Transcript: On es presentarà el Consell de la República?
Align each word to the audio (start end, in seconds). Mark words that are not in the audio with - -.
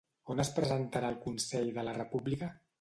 On 0.35 0.39
es 0.43 0.49
presentarà 0.55 1.13
el 1.15 1.19
Consell 1.27 1.71
de 1.79 1.87
la 1.91 1.97
República? 2.01 2.53